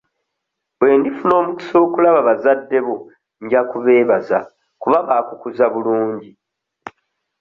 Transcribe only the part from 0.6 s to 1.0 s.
Bwe